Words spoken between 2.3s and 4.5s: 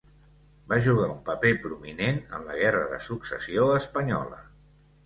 en la Guerra de Successió Espanyola.